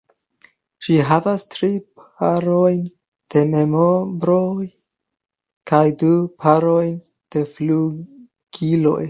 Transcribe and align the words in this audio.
Ĝi 0.85 0.95
havas 1.09 1.43
tri 1.55 1.67
parojn 2.05 2.79
de 3.35 3.43
membroj 3.51 4.65
kaj 5.73 5.83
du 6.01 6.11
parojn 6.47 6.97
de 7.37 7.45
flugiloj. 7.53 8.99